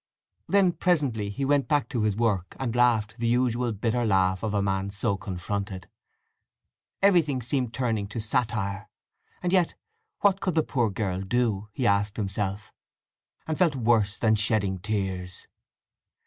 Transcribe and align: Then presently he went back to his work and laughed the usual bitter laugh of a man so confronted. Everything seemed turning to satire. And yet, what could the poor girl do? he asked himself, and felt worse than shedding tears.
Then 0.47 0.71
presently 0.71 1.29
he 1.29 1.45
went 1.45 1.67
back 1.67 1.87
to 1.89 2.01
his 2.01 2.17
work 2.17 2.55
and 2.59 2.75
laughed 2.75 3.19
the 3.19 3.27
usual 3.27 3.71
bitter 3.71 4.03
laugh 4.03 4.41
of 4.41 4.51
a 4.51 4.61
man 4.63 4.89
so 4.89 5.15
confronted. 5.15 5.87
Everything 7.03 7.39
seemed 7.39 7.71
turning 7.71 8.07
to 8.07 8.19
satire. 8.19 8.89
And 9.43 9.53
yet, 9.53 9.75
what 10.21 10.39
could 10.41 10.55
the 10.55 10.63
poor 10.63 10.89
girl 10.89 11.21
do? 11.21 11.69
he 11.71 11.85
asked 11.85 12.17
himself, 12.17 12.73
and 13.45 13.59
felt 13.59 13.75
worse 13.75 14.17
than 14.17 14.33
shedding 14.33 14.79
tears. 14.79 15.45